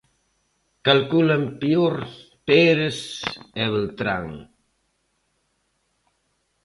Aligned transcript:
Calculan 0.87 1.43
peor 1.61 1.95
Pérez 2.47 2.99
e 3.63 3.65
Beltrán. 3.75 4.27